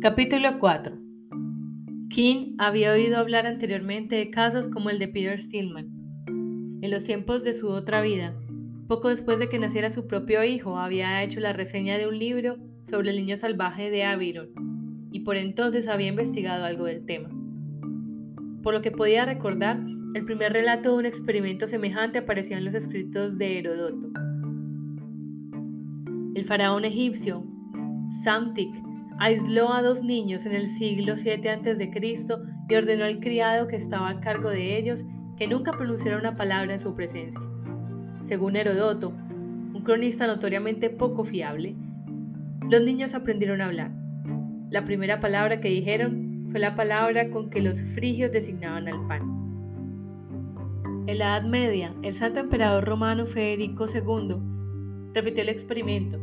[0.00, 0.96] Capítulo 4
[2.08, 5.88] King había oído hablar anteriormente de casos como el de Peter Stillman.
[6.82, 8.32] En los tiempos de su otra vida,
[8.86, 12.58] poco después de que naciera su propio hijo, había hecho la reseña de un libro
[12.84, 17.30] sobre el niño salvaje de Aviron y por entonces había investigado algo del tema.
[18.62, 19.80] Por lo que podía recordar,
[20.14, 24.27] el primer relato de un experimento semejante apareció en los escritos de Herodoto.
[26.34, 27.44] El faraón egipcio,
[28.22, 28.82] Samtik,
[29.18, 31.90] aisló a dos niños en el siglo VII a.C.
[32.68, 35.04] y ordenó al criado que estaba a cargo de ellos
[35.36, 37.40] que nunca pronunciara una palabra en su presencia.
[38.20, 41.74] Según Herodoto, un cronista notoriamente poco fiable,
[42.70, 43.90] los niños aprendieron a hablar.
[44.70, 49.22] La primera palabra que dijeron fue la palabra con que los frigios designaban al pan.
[51.06, 54.47] En la Edad Media, el santo emperador romano Federico II
[55.18, 56.18] repitió el experimento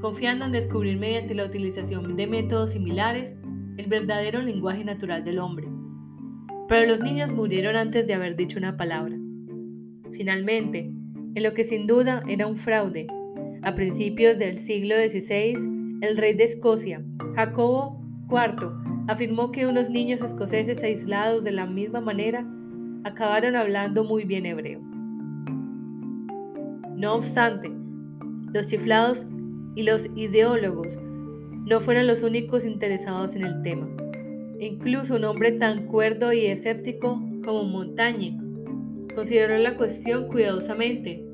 [0.00, 3.36] confiando en descubrir mediante la utilización de métodos similares
[3.76, 5.68] el verdadero lenguaje natural del hombre.
[6.68, 9.16] Pero los niños murieron antes de haber dicho una palabra.
[10.12, 10.90] Finalmente,
[11.34, 13.06] en lo que sin duda era un fraude,
[13.62, 15.54] a principios del siglo XVI,
[16.00, 18.70] el rey de Escocia, Jacobo IV,
[19.08, 22.46] afirmó que unos niños escoceses aislados de la misma manera
[23.04, 24.80] acabaron hablando muy bien hebreo.
[26.96, 27.70] No obstante,
[28.52, 29.26] los chiflados
[29.74, 30.98] y los ideólogos
[31.66, 33.88] no fueron los únicos interesados en el tema.
[34.58, 38.38] Incluso un hombre tan cuerdo y escéptico como Montaigne
[39.14, 41.24] consideró la cuestión cuidadosamente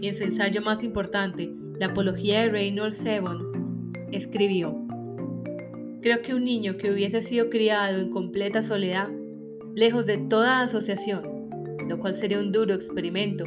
[0.00, 4.76] y en su ensayo más importante, La Apología de Reynolds Sebon, escribió,
[6.02, 9.08] Creo que un niño que hubiese sido criado en completa soledad,
[9.74, 11.48] lejos de toda asociación,
[11.88, 13.44] lo cual sería un duro experimento,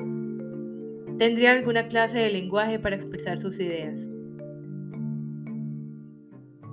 [1.19, 4.09] tendría alguna clase de lenguaje para expresar sus ideas.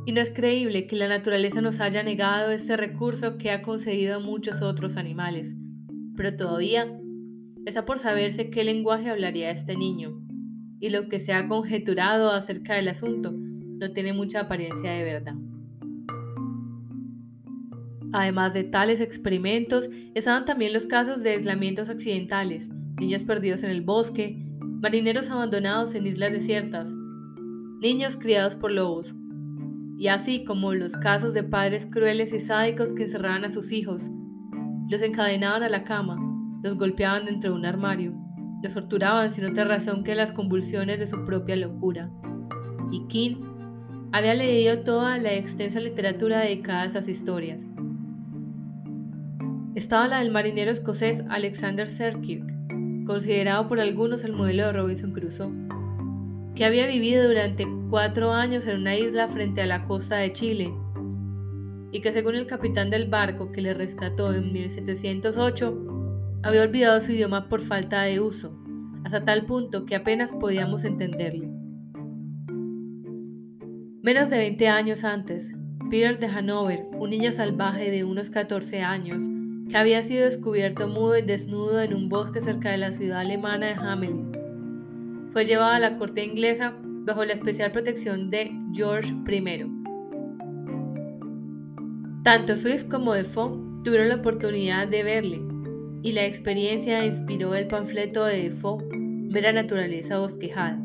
[0.07, 4.15] Y no es creíble que la naturaleza nos haya negado este recurso que ha concedido
[4.15, 5.57] a muchos otros animales.
[6.17, 6.97] Pero todavía
[7.67, 10.17] está por saberse qué lenguaje hablaría este niño.
[10.79, 15.35] Y lo que se ha conjeturado acerca del asunto no tiene mucha apariencia de verdad.
[18.13, 23.83] Además de tales experimentos, estaban también los casos de aislamientos accidentales, niños perdidos en el
[23.83, 26.95] bosque, marineros abandonados en islas desiertas,
[27.81, 29.15] niños criados por lobos,
[29.99, 34.11] y así como los casos de padres crueles y sádicos que encerraban a sus hijos,
[34.91, 36.17] los encadenaban a la cama,
[36.63, 38.13] los golpeaban dentro de un armario,
[38.63, 42.11] los torturaban sin otra razón que las convulsiones de su propia locura.
[42.91, 43.37] Y King
[44.13, 47.67] había leído toda la extensa literatura dedicada a esas historias.
[49.75, 52.56] Estaba la del marinero escocés Alexander Selkirk,
[53.07, 55.77] considerado por algunos el modelo de Robinson Crusoe
[56.57, 60.75] que había vivido durante cuatro años en una isla frente a la costa de Chile
[61.93, 67.13] y que según el capitán del barco que le rescató en 1708, había olvidado su
[67.13, 68.59] idioma por falta de uso,
[69.05, 71.49] hasta tal punto que apenas podíamos entenderle.
[74.03, 75.53] Menos de 20 años antes,
[75.91, 79.29] Peter de Hanover, un niño salvaje de unos 14 años,
[79.69, 83.67] que había sido descubierto mudo y desnudo en un bosque cerca de la ciudad alemana
[83.67, 84.33] de Hamelin,
[85.33, 89.67] fue llevado a la corte inglesa bajo la especial protección de George I.
[92.23, 95.41] Tanto Swift como Defoe tuvieron la oportunidad de verle,
[96.03, 98.85] y la experiencia inspiró el panfleto de Defoe,
[99.29, 100.81] Vera Naturaleza Bosquejada,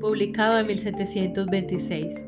[0.00, 2.26] publicado en 1726.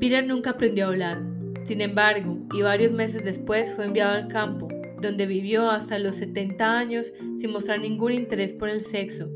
[0.00, 1.29] Peter nunca aprendió a hablar,
[1.64, 4.68] sin embargo, y varios meses después fue enviado al campo
[5.00, 9.28] donde vivió hasta los 70 años sin mostrar ningún interés por el sexo,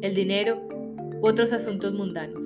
[0.00, 2.44] el dinero u otros asuntos mundanos.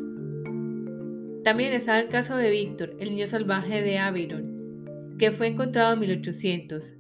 [1.42, 6.00] También está el caso de Víctor, el niño salvaje de Aviron, que fue encontrado en
[6.00, 6.94] 1800.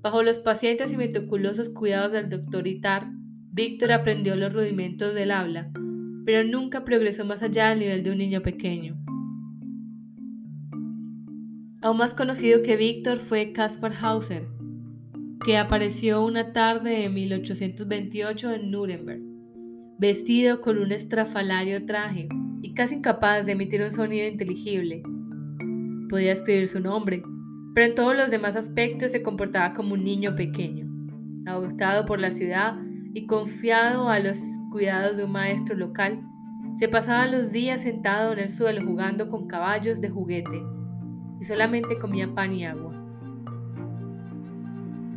[0.00, 3.08] Bajo los pacientes y meticulosos cuidados del doctor Itar,
[3.50, 5.70] Víctor aprendió los rudimentos del habla,
[6.24, 8.96] pero nunca progresó más allá del nivel de un niño pequeño.
[11.88, 14.46] Aún más conocido que Víctor fue Caspar Hauser,
[15.46, 19.22] que apareció una tarde de 1828 en Nuremberg,
[19.98, 22.28] vestido con un estrafalario traje
[22.60, 25.02] y casi incapaz de emitir un sonido inteligible.
[26.10, 27.22] Podía escribir su nombre,
[27.74, 30.86] pero en todos los demás aspectos se comportaba como un niño pequeño,
[31.46, 32.74] adoptado por la ciudad
[33.14, 34.38] y confiado a los
[34.72, 36.20] cuidados de un maestro local.
[36.78, 40.60] Se pasaba los días sentado en el suelo jugando con caballos de juguete
[41.40, 42.94] y solamente comía pan y agua.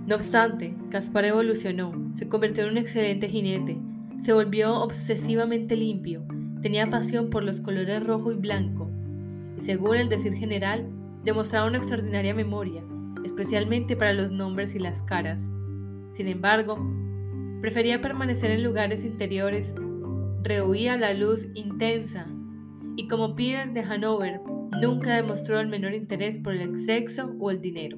[0.08, 3.78] No obstante, Caspar evolucionó, se convirtió en un excelente jinete,
[4.20, 6.24] Se volvió obsesivamente limpio,
[6.62, 8.90] tenía pasión por los colores rojo y blanco,
[9.58, 10.88] y según el decir general,
[11.24, 12.84] demostraba una extraordinaria memoria,
[13.24, 15.50] especialmente para los nombres y las caras.
[16.10, 16.78] Sin embargo,
[17.62, 19.74] prefería permanecer en lugares interiores,
[20.44, 22.28] rehuía la luz intensa,
[22.96, 24.42] y como Peter de Hanover,
[24.80, 27.98] nunca demostró el menor interés por el sexo o el dinero.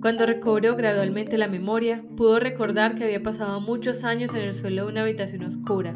[0.00, 4.84] Cuando recobró gradualmente la memoria, pudo recordar que había pasado muchos años en el suelo
[4.84, 5.92] de una habitación oscura,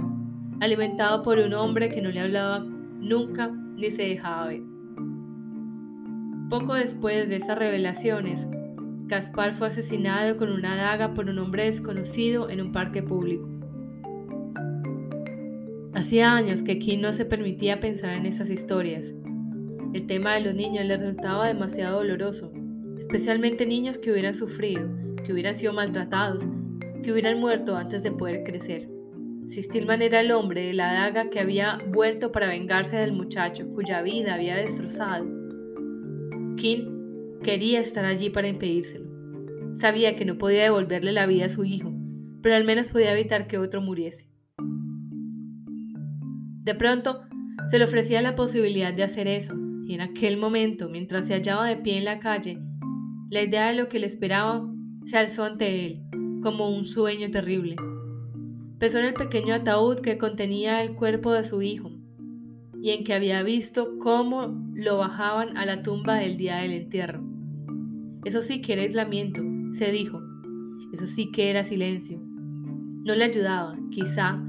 [0.61, 4.63] alimentado por un hombre que no le hablaba nunca ni se dejaba ver.
[6.51, 8.49] Poco después de esas revelaciones,
[9.07, 13.52] Gaspar fue asesinado con una daga por un hombre desconocido en un parque público.
[16.03, 19.15] Hacía años que King no se permitía pensar en esas historias.
[19.95, 22.53] El tema de los niños le resultaba demasiado doloroso,
[22.99, 24.91] especialmente niños que hubieran sufrido,
[25.25, 26.43] que hubieran sido maltratados,
[27.05, 28.89] que hubieran muerto antes de poder crecer.
[29.47, 33.69] Si Stillman era el hombre de la daga que había vuelto para vengarse del muchacho
[33.73, 35.25] cuya vida había destrozado,
[36.57, 39.07] King quería estar allí para impedírselo.
[39.77, 41.93] Sabía que no podía devolverle la vida a su hijo,
[42.43, 44.32] pero al menos podía evitar que otro muriese.
[46.63, 47.23] De pronto,
[47.69, 49.55] se le ofrecía la posibilidad de hacer eso,
[49.85, 52.59] y en aquel momento, mientras se hallaba de pie en la calle,
[53.31, 54.65] la idea de lo que le esperaba
[55.05, 56.03] se alzó ante él,
[56.43, 57.77] como un sueño terrible.
[58.79, 61.91] Pesó en el pequeño ataúd que contenía el cuerpo de su hijo,
[62.81, 67.23] y en que había visto cómo lo bajaban a la tumba el día del entierro.
[68.25, 69.43] Eso sí que era aislamiento,
[69.73, 70.21] se dijo.
[70.93, 72.21] Eso sí que era silencio.
[73.05, 74.41] No le ayudaba, quizá,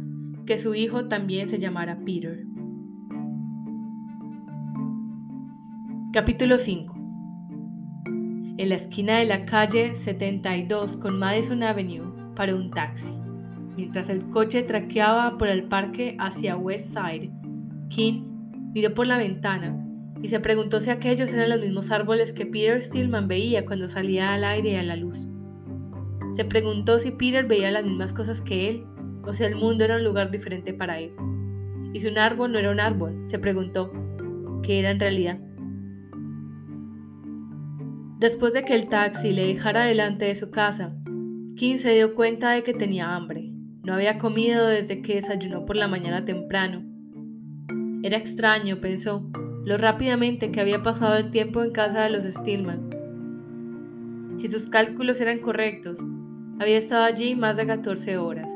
[0.45, 2.45] que su hijo también se llamara Peter.
[6.11, 6.93] Capítulo 5
[8.57, 13.13] En la esquina de la calle 72 con Madison Avenue paró un taxi.
[13.77, 17.31] Mientras el coche traqueaba por el parque hacia West Side,
[17.89, 18.23] King
[18.73, 19.79] miró por la ventana
[20.21, 24.33] y se preguntó si aquellos eran los mismos árboles que Peter Stillman veía cuando salía
[24.33, 25.27] al aire y a la luz.
[26.33, 28.85] Se preguntó si Peter veía las mismas cosas que él
[29.25, 31.13] o sea, el mundo era un lugar diferente para él.
[31.93, 33.91] Y si un árbol no era un árbol, se preguntó,
[34.63, 35.39] ¿qué era en realidad?
[38.19, 40.95] Después de que el taxi le dejara delante de su casa,
[41.55, 43.51] King se dio cuenta de que tenía hambre.
[43.83, 46.83] No había comido desde que desayunó por la mañana temprano.
[48.01, 49.29] Era extraño, pensó,
[49.65, 52.89] lo rápidamente que había pasado el tiempo en casa de los Stillman.
[54.37, 55.99] Si sus cálculos eran correctos,
[56.59, 58.55] había estado allí más de 14 horas.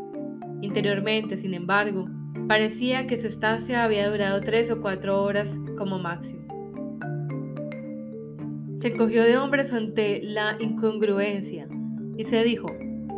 [0.62, 2.08] Interiormente, sin embargo,
[2.48, 6.48] parecía que su estancia había durado tres o cuatro horas como máximo.
[8.78, 11.68] Se encogió de hombres ante la incongruencia
[12.18, 12.68] y se dijo,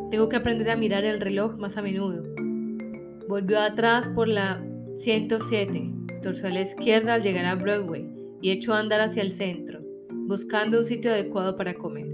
[0.09, 2.23] tengo que aprender a mirar el reloj más a menudo.
[3.27, 4.63] Volvió atrás por la
[4.97, 5.91] 107,
[6.23, 8.09] torció a la izquierda al llegar a Broadway
[8.41, 12.07] y echó a andar hacia el centro, buscando un sitio adecuado para comer.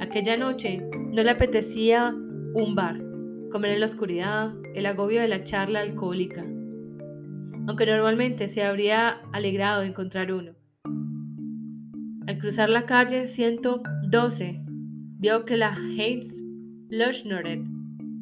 [0.00, 2.14] Aquella noche no le apetecía
[2.54, 3.00] un bar,
[3.50, 6.42] comer en la oscuridad, el agobio de la charla alcohólica,
[7.66, 10.52] aunque normalmente se habría alegrado de encontrar uno.
[12.26, 14.60] Al cruzar la calle 112,
[15.18, 16.42] vio que la Heinz
[16.90, 17.62] Lochnoret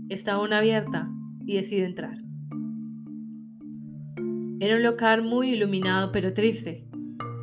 [0.08, 1.08] estaba aún abierta
[1.44, 2.18] y decidió entrar.
[4.60, 6.86] Era un local muy iluminado pero triste.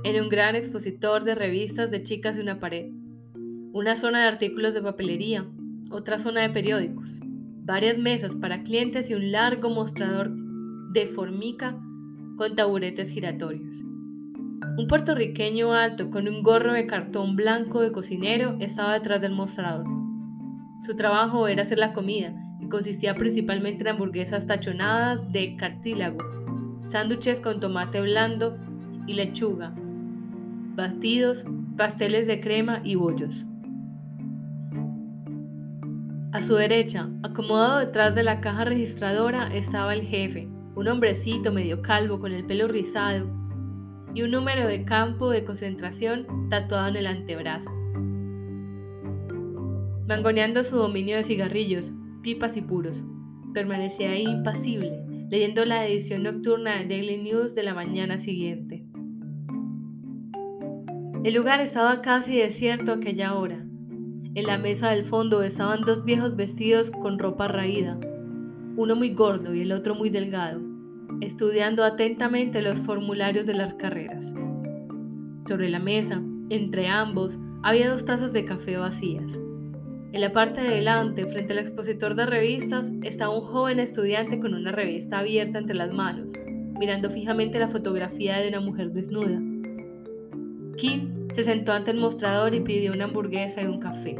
[0.05, 2.91] Era un gran expositor de revistas de chicas de una pared,
[3.73, 5.45] una zona de artículos de papelería,
[5.91, 7.19] otra zona de periódicos
[7.65, 10.31] varias mesas para clientes y un largo mostrador
[10.91, 11.79] de formica
[12.37, 13.81] con taburetes giratorios.
[14.77, 19.85] Un puertorriqueño alto con un gorro de cartón blanco de cocinero estaba detrás del mostrador.
[20.85, 26.17] Su trabajo era hacer la comida, y consistía principalmente en hamburguesas tachonadas de cartílago,
[26.85, 28.57] sándwiches con tomate blando
[29.05, 29.73] y lechuga,
[30.75, 31.45] batidos,
[31.77, 33.45] pasteles de crema y bollos.
[36.33, 41.83] A su derecha, acomodado detrás de la caja registradora, estaba el jefe, un hombrecito medio
[41.83, 43.29] calvo con el pelo rizado
[44.15, 47.69] y un número de campo de concentración tatuado en el antebrazo.
[50.07, 51.91] Mangoneando su dominio de cigarrillos,
[52.23, 53.03] pipas y puros,
[53.53, 58.83] permanecía ahí impasible, leyendo la edición nocturna de Daily News de la mañana siguiente.
[61.23, 63.63] El lugar estaba casi desierto aquella hora,
[64.35, 67.99] en la mesa del fondo estaban dos viejos vestidos con ropa raída,
[68.75, 70.59] uno muy gordo y el otro muy delgado,
[71.21, 74.33] estudiando atentamente los formularios de las carreras.
[75.47, 79.39] Sobre la mesa, entre ambos, había dos tazas de café vacías.
[80.11, 84.53] En la parte de delante, frente al expositor de revistas, estaba un joven estudiante con
[84.53, 86.33] una revista abierta entre las manos,
[86.79, 89.39] mirando fijamente la fotografía de una mujer desnuda.
[90.77, 94.15] King se sentó ante el mostrador y pidió una hamburguesa y un café.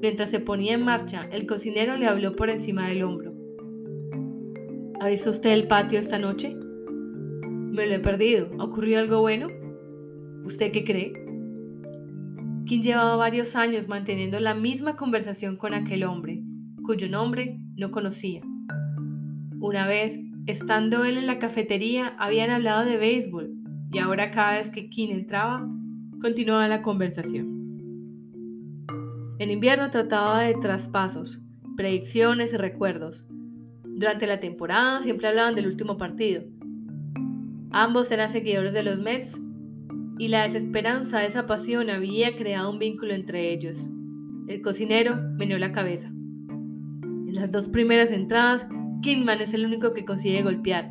[0.00, 3.32] Mientras se ponía en marcha, el cocinero le habló por encima del hombro.
[5.00, 6.54] ¿Ha visto usted el patio esta noche?
[6.54, 8.50] Me lo he perdido.
[8.58, 9.48] ¿Ha ocurrido algo bueno?
[10.44, 11.12] ¿Usted qué cree?
[12.66, 16.42] King llevaba varios años manteniendo la misma conversación con aquel hombre,
[16.84, 18.40] cuyo nombre no conocía.
[19.60, 23.52] Una vez, estando él en la cafetería, habían hablado de béisbol
[23.92, 25.68] y ahora cada vez que King entraba,
[26.22, 27.62] continuaba la conversación.
[29.40, 31.40] En invierno trataba de traspasos,
[31.76, 33.26] predicciones y recuerdos.
[33.84, 36.44] Durante la temporada siempre hablaban del último partido.
[37.72, 39.40] Ambos eran seguidores de los Mets
[40.18, 43.88] y la desesperanza de esa pasión había creado un vínculo entre ellos.
[44.46, 46.08] El cocinero meneó la cabeza.
[46.08, 48.66] En las dos primeras entradas,
[49.02, 50.88] Kingman es el único que consigue golpear,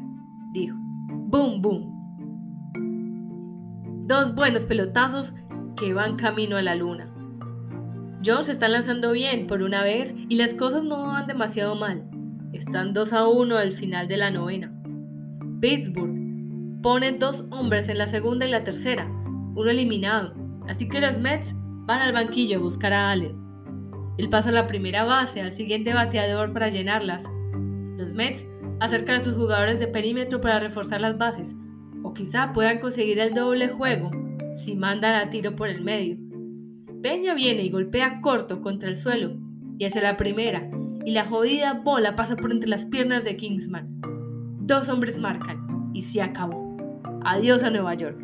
[0.54, 0.76] dijo.
[1.30, 1.91] ¡Boom, boom!
[4.12, 5.32] Dos buenos pelotazos
[5.78, 7.10] que van camino a la luna.
[8.26, 12.04] Jones está lanzando bien por una vez y las cosas no van demasiado mal.
[12.52, 14.70] Están 2 a 1 al final de la novena.
[15.62, 19.06] Pittsburgh pone dos hombres en la segunda y la tercera,
[19.56, 20.34] uno eliminado,
[20.68, 23.38] así que los Mets van al banquillo a buscar a Allen.
[24.18, 27.32] Él pasa la primera base al siguiente bateador para llenarlas.
[27.96, 28.46] Los Mets
[28.82, 31.56] acercan a sus jugadores de perímetro para reforzar las bases,
[32.04, 34.12] o quizá puedan conseguir el doble juego
[34.56, 36.18] si mandan a tiro por el medio.
[37.02, 39.36] Peña viene y golpea corto contra el suelo
[39.78, 40.70] y hace la primera,
[41.06, 44.02] y la jodida bola pasa por entre las piernas de Kingsman.
[44.62, 46.78] Dos hombres marcan y se acabó.
[47.26, 48.20] Adiós a Nueva York.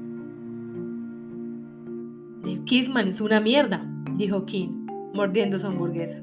[2.43, 3.83] Dave Kingsman es una mierda,
[4.15, 6.21] dijo King, mordiendo su hamburguesa.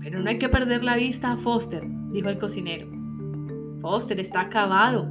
[0.00, 2.88] Pero no hay que perder la vista a Foster, dijo el cocinero.
[3.80, 5.10] Foster está acabado.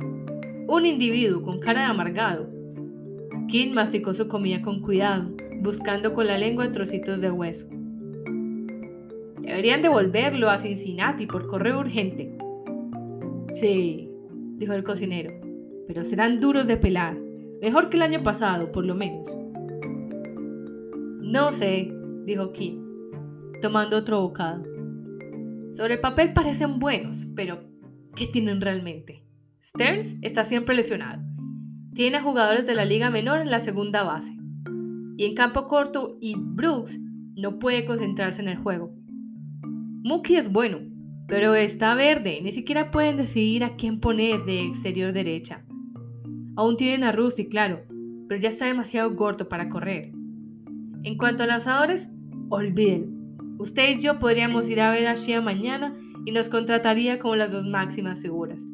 [0.67, 2.49] Un individuo con cara de amargado.
[3.47, 5.31] King masticó su comida con cuidado,
[5.61, 7.69] buscando con la lengua trocitos de hueso.
[9.39, 12.37] Deberían devolverlo a Cincinnati por correo urgente.
[13.53, 14.11] Sí,
[14.57, 15.31] dijo el cocinero,
[15.87, 17.17] pero serán duros de pelar.
[17.61, 19.37] Mejor que el año pasado, por lo menos.
[21.21, 21.93] No sé,
[22.25, 22.81] dijo King,
[23.61, 24.63] tomando otro bocado.
[25.71, 27.61] Sobre el papel parecen buenos, pero
[28.15, 29.26] ¿qué tienen realmente?
[29.67, 31.21] Stearns está siempre lesionado.
[31.93, 34.31] Tiene a jugadores de la liga menor en la segunda base.
[35.17, 36.97] Y en campo corto y Brooks
[37.35, 38.93] no puede concentrarse en el juego.
[40.05, 40.79] Mookie es bueno,
[41.27, 42.39] pero está verde.
[42.41, 45.65] Ni siquiera pueden decidir a quién poner de exterior derecha.
[46.55, 47.81] Aún tienen a Rusty, claro,
[48.29, 50.13] pero ya está demasiado gordo para correr.
[51.03, 52.09] En cuanto a lanzadores,
[52.47, 53.35] olviden.
[53.59, 55.93] Usted y yo podríamos ir a ver a Shia mañana
[56.25, 58.65] y nos contrataría como las dos máximas figuras.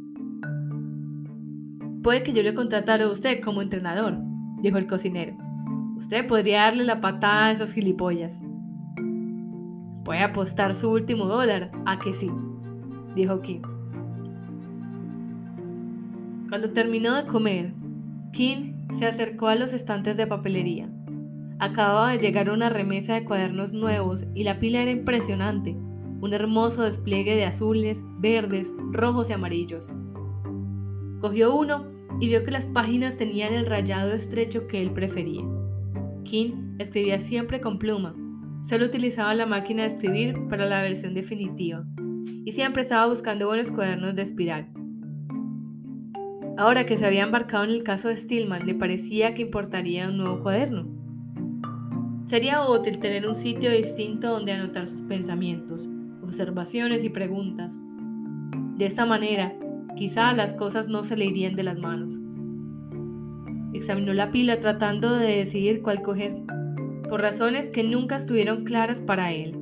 [2.03, 4.17] Puede que yo le contratara a usted como entrenador,
[4.61, 5.37] dijo el cocinero.
[5.95, 8.41] Usted podría darle la patada a esos gilipollas.
[10.03, 12.29] Puede apostar su último dólar a que sí,
[13.15, 13.61] dijo Kim.
[16.49, 17.73] Cuando terminó de comer,
[18.33, 20.89] Kim se acercó a los estantes de papelería.
[21.59, 25.71] Acababa de llegar una remesa de cuadernos nuevos y la pila era impresionante,
[26.19, 29.93] un hermoso despliegue de azules, verdes, rojos y amarillos.
[31.21, 35.43] Cogió uno y vio que las páginas tenían el rayado estrecho que él prefería.
[36.23, 38.15] King escribía siempre con pluma,
[38.63, 41.85] solo utilizaba la máquina de escribir para la versión definitiva
[42.45, 44.69] y siempre estaba buscando buenos cuadernos de espiral.
[46.57, 50.17] Ahora que se había embarcado en el caso de Stillman, le parecía que importaría un
[50.17, 50.87] nuevo cuaderno.
[52.25, 55.89] Sería útil tener un sitio distinto donde anotar sus pensamientos,
[56.21, 57.79] observaciones y preguntas.
[58.77, 59.53] De esta manera,
[59.95, 62.17] Quizá las cosas no se le irían de las manos.
[63.73, 66.35] Examinó la pila tratando de decidir cuál coger,
[67.09, 69.55] por razones que nunca estuvieron claras para él.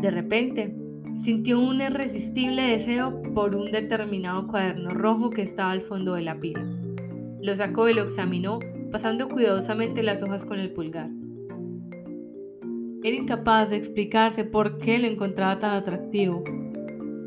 [0.00, 0.74] De repente,
[1.18, 6.38] sintió un irresistible deseo por un determinado cuaderno rojo que estaba al fondo de la
[6.38, 6.64] pila.
[7.40, 8.58] Lo sacó y lo examinó,
[8.90, 11.10] pasando cuidadosamente las hojas con el pulgar.
[13.02, 16.44] Era incapaz de explicarse por qué lo encontraba tan atractivo,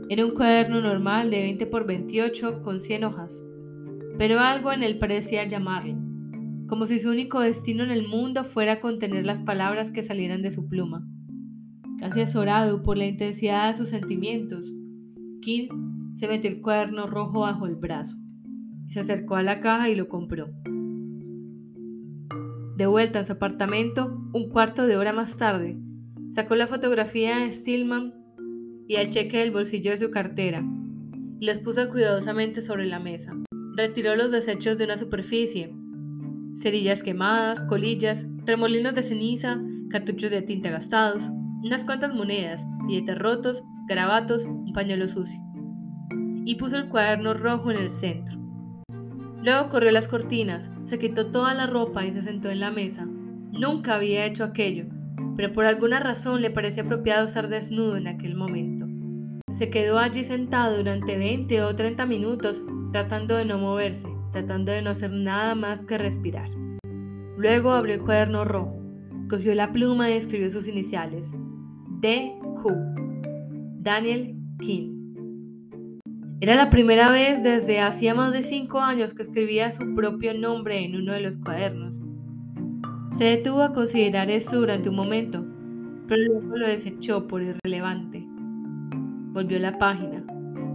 [0.09, 3.43] era un cuaderno normal de 20 por 28 con 100 hojas,
[4.17, 5.95] pero algo en él parecía llamarle,
[6.67, 10.51] como si su único destino en el mundo fuera contener las palabras que salieran de
[10.51, 11.07] su pluma.
[11.99, 14.71] Casi azorado por la intensidad de sus sentimientos,
[15.41, 15.69] King
[16.15, 18.17] se metió el cuaderno rojo bajo el brazo,
[18.87, 20.49] se acercó a la caja y lo compró.
[22.77, 25.77] De vuelta a su apartamento, un cuarto de hora más tarde,
[26.33, 28.11] Sacó la fotografía de Stillman
[28.87, 30.63] y el cheque del bolsillo de su cartera
[31.39, 33.33] los puso cuidadosamente sobre la mesa.
[33.75, 35.75] Retiró los desechos de una superficie,
[36.55, 39.59] cerillas quemadas, colillas, remolinos de ceniza,
[39.89, 41.29] cartuchos de tinta gastados,
[41.63, 45.39] unas cuantas monedas, billetes rotos, garabatos, un pañuelo sucio.
[46.45, 48.37] Y puso el cuaderno rojo en el centro.
[49.43, 53.05] Luego corrió las cortinas, se quitó toda la ropa y se sentó en la mesa.
[53.05, 54.85] Nunca había hecho aquello,
[55.35, 58.72] pero por alguna razón le parecía apropiado estar desnudo en aquel momento.
[59.53, 64.81] Se quedó allí sentado durante 20 o 30 minutos tratando de no moverse, tratando de
[64.81, 66.49] no hacer nada más que respirar.
[67.37, 68.75] Luego abrió el cuaderno rojo,
[69.29, 71.33] cogió la pluma y escribió sus iniciales.
[72.01, 72.71] D.Q.
[73.79, 74.89] Daniel King.
[76.41, 80.83] Era la primera vez desde hacía más de cinco años que escribía su propio nombre
[80.83, 82.01] en uno de los cuadernos.
[83.17, 85.45] Se detuvo a considerar esto durante un momento,
[86.07, 88.22] pero luego lo desechó por irrelevante.
[89.33, 90.23] Volvió la página.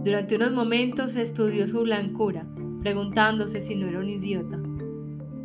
[0.03, 2.45] Durante unos momentos estudió su blancura,
[2.81, 4.59] preguntándose si no era un idiota.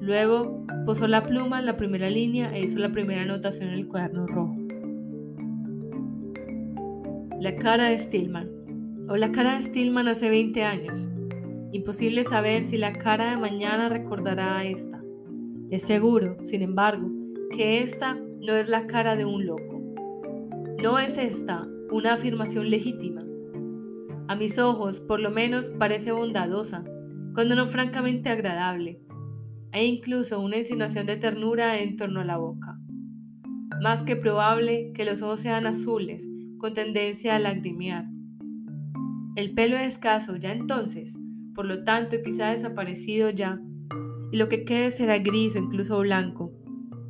[0.00, 3.86] Luego posó la pluma en la primera línea e hizo la primera anotación en el
[3.86, 4.56] cuaderno rojo.
[7.40, 8.50] La cara de Stillman.
[9.08, 11.08] O la cara de Stillman hace 20 años.
[11.70, 15.00] Imposible saber si la cara de mañana recordará a esta.
[15.70, 17.08] Es seguro, sin embargo,
[17.52, 19.80] que esta no es la cara de un loco.
[20.82, 23.24] No es esta una afirmación legítima.
[24.26, 26.82] A mis ojos, por lo menos, parece bondadosa,
[27.34, 29.00] cuando no francamente agradable.
[29.70, 32.80] Hay incluso una insinuación de ternura en torno a la boca.
[33.80, 38.06] Más que probable que los ojos sean azules, con tendencia a lagrimear.
[39.36, 41.16] El pelo es escaso ya entonces,
[41.54, 43.60] por lo tanto quizá desaparecido ya,
[44.32, 46.52] y lo que quede será gris o incluso blanco.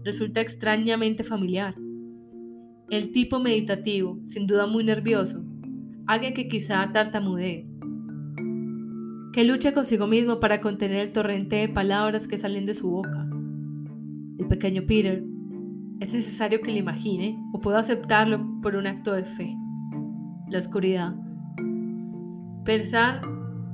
[0.05, 1.75] Resulta extrañamente familiar.
[2.91, 5.43] El tipo meditativo, sin duda muy nervioso,
[6.07, 7.67] alguien que quizá tartamudee,
[9.33, 13.27] que lucha consigo mismo para contener el torrente de palabras que salen de su boca.
[14.39, 15.25] El pequeño Peter,
[16.01, 19.57] es necesario que le imagine o puedo aceptarlo por un acto de fe.
[20.51, 21.15] La oscuridad.
[22.65, 23.23] Pensar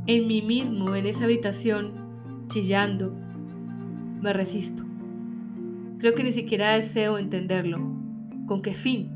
[0.06, 3.14] en mí mismo en esa habitación, chillando,
[4.22, 4.84] me resisto.
[5.98, 7.99] Creo que ni siquiera deseo entenderlo.
[8.50, 9.12] ¿Con qué fin?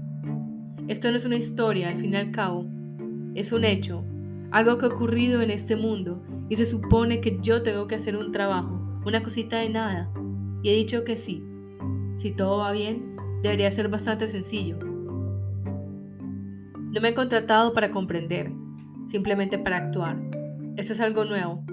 [0.87, 2.67] Esto no es una historia, al fin y al cabo.
[3.35, 4.05] Es un hecho,
[4.53, 8.15] algo que ha ocurrido en este mundo y se supone que yo tengo que hacer
[8.15, 10.09] un trabajo, una cosita de nada.
[10.63, 11.43] Y he dicho que sí.
[12.15, 14.79] Si todo va bien, debería ser bastante sencillo.
[16.93, 18.53] No me he contratado para comprender,
[19.07, 20.17] simplemente para actuar.
[20.77, 21.65] Eso es algo nuevo.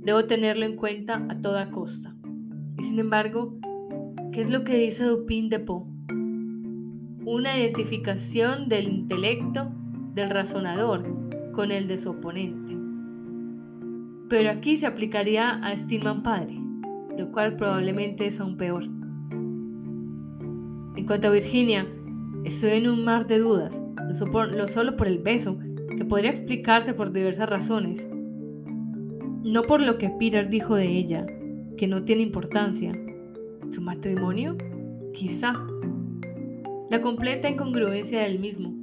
[0.00, 2.16] Debo tenerlo en cuenta a toda costa.
[2.78, 3.54] Y sin embargo,
[4.32, 5.91] ¿qué es lo que dice Dupin de Poe?
[7.24, 9.70] Una identificación del intelecto
[10.12, 11.04] del razonador
[11.52, 12.76] con el de su oponente.
[14.28, 16.58] Pero aquí se aplicaría a Stillman padre,
[17.16, 18.84] lo cual probablemente es aún peor.
[20.96, 21.86] En cuanto a Virginia,
[22.44, 25.58] estoy en un mar de dudas, no solo por el beso,
[25.96, 28.08] que podría explicarse por diversas razones,
[29.44, 31.24] no por lo que Peter dijo de ella,
[31.76, 32.92] que no tiene importancia.
[33.70, 34.56] ¿Su matrimonio?
[35.12, 35.52] Quizá.
[36.92, 38.74] La completa incongruencia del mismo.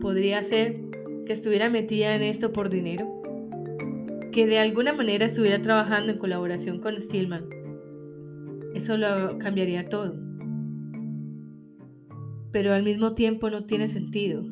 [0.00, 0.80] Podría ser
[1.26, 3.06] que estuviera metida en esto por dinero.
[4.32, 7.44] Que de alguna manera estuviera trabajando en colaboración con Stillman.
[8.74, 10.14] Eso lo cambiaría todo.
[12.50, 14.42] Pero al mismo tiempo no tiene sentido.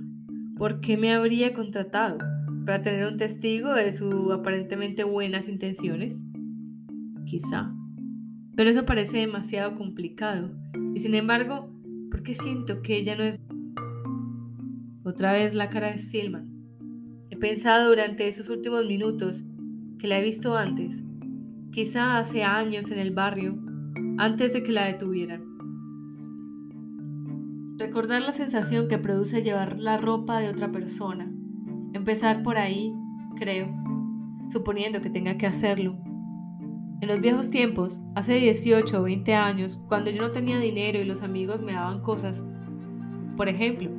[0.59, 2.18] ¿Por qué me habría contratado?
[2.66, 6.22] ¿Para tener un testigo de sus aparentemente buenas intenciones?
[7.25, 7.72] quizá.
[8.55, 10.51] Pero eso parece demasiado complicado.
[10.94, 11.72] Y sin embargo,
[12.12, 13.40] ¿por qué siento que ella no es...
[15.03, 16.46] Otra vez la cara de Stillman.
[17.31, 19.42] He pensado durante esos últimos minutos
[19.98, 21.03] que la he visto antes,
[21.72, 23.59] quizá hace años en el barrio,
[24.18, 25.42] antes de que la detuvieran.
[27.79, 31.33] Recordar la sensación que produce llevar la ropa de otra persona.
[31.94, 32.92] Empezar por ahí,
[33.37, 33.75] creo,
[34.51, 35.98] suponiendo que tenga que hacerlo.
[37.03, 41.05] En los viejos tiempos, hace 18 o 20 años, cuando yo no tenía dinero y
[41.05, 42.45] los amigos me daban cosas,
[43.37, 43.91] por ejemplo,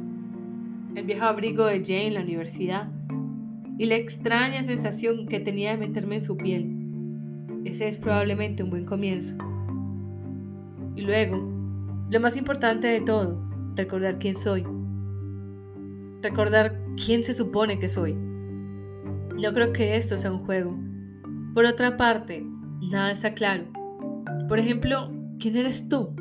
[0.96, 2.90] el viejo abrigo de Jane en la universidad
[3.78, 6.72] y la extraña sensación que tenía de meterme en su piel.
[7.66, 9.36] Ese es probablemente un buen comienzo.
[10.96, 11.46] Y luego,
[12.10, 13.38] lo más importante de todo,
[13.76, 14.64] recordar quién soy.
[16.22, 18.14] Recordar quién se supone que soy.
[18.14, 20.74] No creo que esto sea un juego.
[21.54, 22.46] Por otra parte,
[22.90, 23.66] nada está claro.
[24.48, 26.14] Por ejemplo, ¿quién eres tú?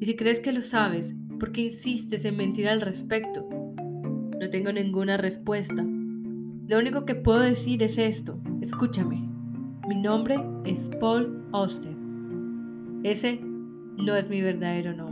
[0.00, 3.44] Y si crees que lo sabes, ¿Por qué insistes en mentir al respecto?
[4.40, 5.84] No tengo ninguna respuesta.
[6.68, 8.38] Lo único que puedo decir es esto.
[8.60, 9.28] Escúchame.
[9.88, 11.90] Mi nombre es Paul Auster.
[13.02, 15.11] Ese no es mi verdadero nombre.